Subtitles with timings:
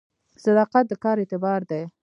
[0.43, 1.81] صداقت د کار اعتبار دی